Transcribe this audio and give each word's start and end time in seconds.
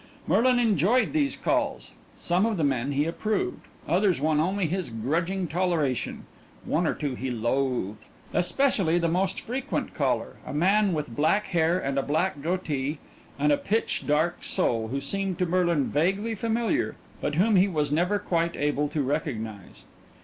Merlin 0.25 0.57
enjoyed 0.57 1.13
these 1.13 1.35
calls. 1.35 1.91
Of 2.17 2.21
some 2.23 2.43
of 2.47 2.57
the 2.57 2.63
men 2.63 2.91
he 2.93 3.05
approved. 3.05 3.59
Others 3.87 4.19
won 4.19 4.39
only 4.39 4.65
his 4.65 4.89
grudging 4.89 5.47
toleration, 5.47 6.25
one 6.65 6.87
or 6.87 6.95
two 6.95 7.13
he 7.13 7.29
loathed 7.29 8.05
especially 8.33 8.97
the 8.97 9.07
most 9.07 9.41
frequent 9.41 9.93
caller, 9.93 10.37
a 10.43 10.55
man 10.55 10.93
with 10.93 11.15
black 11.15 11.45
hair 11.45 11.77
and 11.77 11.99
a 11.99 12.01
black 12.01 12.41
goatee 12.41 12.97
and 13.37 13.51
a 13.51 13.57
pitch 13.57 14.07
dark 14.07 14.43
soul, 14.43 14.87
who 14.87 14.99
seemed 14.99 15.37
to 15.37 15.45
Merlin 15.45 15.91
vaguely 15.91 16.33
familiar, 16.33 16.95
but 17.21 17.35
whom 17.35 17.55
he 17.55 17.67
was 17.67 17.91
never 17.91 18.17
quite 18.17 18.55
able 18.55 18.87
to 18.87 19.03
recognize. 19.03 19.85